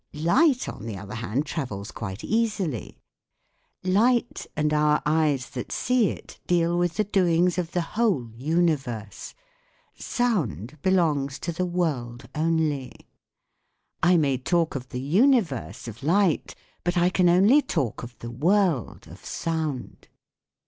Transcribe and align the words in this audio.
Light 0.15 0.67
on 0.67 0.87
the 0.87 0.97
other 0.97 1.13
hand 1.13 1.45
travels 1.45 1.91
quite 1.91 2.23
easily. 2.23 2.97
Light 3.83 4.47
and 4.55 4.73
our 4.73 4.99
eyes 5.05 5.51
that 5.51 5.71
see 5.71 6.09
it 6.09 6.39
deal 6.47 6.75
with 6.79 6.95
the 6.95 7.03
doings 7.03 7.59
of 7.59 7.73
the 7.73 7.81
io 7.81 7.83
THE 7.83 7.83
WORLD 7.83 7.85
OF 7.85 7.93
SOUND 7.93 8.31
whole 8.41 8.47
universe; 8.47 9.35
sound 9.93 10.77
belongs 10.81 11.37
to 11.37 11.51
the 11.51 11.67
world 11.67 12.27
only. 12.33 13.09
I 14.01 14.17
may 14.17 14.39
talk 14.39 14.73
of 14.73 14.89
the 14.89 14.99
universe 15.01 15.87
of 15.87 16.01
light, 16.01 16.55
but 16.83 16.97
I 16.97 17.11
can 17.11 17.29
only 17.29 17.61
talk 17.61 18.01
of 18.01 18.17
the 18.17 18.31
world 18.31 19.05
of 19.07 19.23
sound. 19.23 20.07